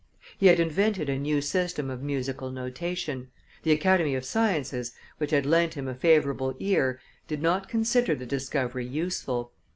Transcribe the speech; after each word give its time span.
He 0.39 0.47
had 0.47 0.59
invented 0.59 1.09
a 1.09 1.19
new 1.19 1.41
system 1.41 1.91
of 1.91 2.01
musical 2.01 2.49
notation; 2.49 3.29
the 3.61 3.71
Academy 3.71 4.15
of 4.15 4.25
Sciences, 4.25 4.93
which 5.19 5.29
had 5.29 5.45
lent 5.45 5.75
him 5.75 5.87
a 5.87 5.93
favorable 5.93 6.55
ear, 6.57 6.99
did 7.27 7.39
not 7.39 7.69
consider 7.69 8.15
the 8.15 8.25
discovery 8.25 8.87
useful. 8.87 9.51